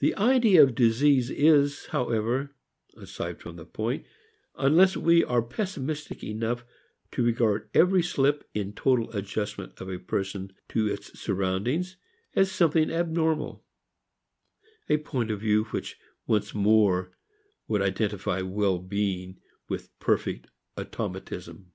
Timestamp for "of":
0.62-0.74, 9.80-9.88, 15.30-15.40